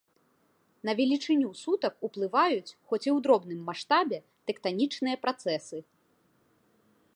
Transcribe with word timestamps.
На 0.87 0.91
велічыню 0.99 1.49
сутак 1.63 1.93
уплываюць, 2.07 2.73
хоць 2.91 3.01
і 3.07 3.11
ў 3.15 3.17
дробным 3.27 3.61
маштабе, 3.69 4.17
тэктанічныя 4.51 5.15
працэсы. 5.27 5.77